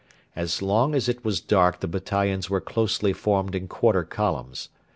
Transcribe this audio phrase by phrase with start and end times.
[0.35, 4.69] As long as it was dark the battalions were closely formed in quarter columns.